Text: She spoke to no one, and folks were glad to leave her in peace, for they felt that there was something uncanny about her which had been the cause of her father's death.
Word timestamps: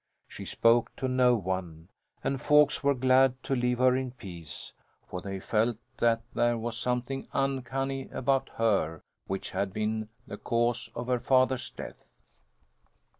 She 0.27 0.45
spoke 0.45 0.95
to 0.95 1.07
no 1.07 1.35
one, 1.35 1.89
and 2.23 2.41
folks 2.41 2.83
were 2.83 2.95
glad 2.95 3.35
to 3.43 3.55
leave 3.55 3.77
her 3.77 3.95
in 3.95 4.09
peace, 4.09 4.73
for 5.07 5.21
they 5.21 5.39
felt 5.39 5.77
that 5.99 6.23
there 6.33 6.57
was 6.57 6.75
something 6.75 7.27
uncanny 7.33 8.07
about 8.09 8.49
her 8.55 9.03
which 9.27 9.51
had 9.51 9.71
been 9.71 10.09
the 10.25 10.37
cause 10.37 10.89
of 10.95 11.05
her 11.05 11.19
father's 11.19 11.69
death. 11.69 12.17